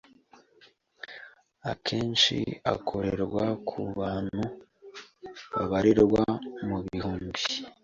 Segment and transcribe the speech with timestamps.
[1.71, 2.37] akenshi
[2.73, 4.41] akorerwa ku bantu
[5.53, 6.23] babarirwa
[6.67, 7.41] mu bihumbi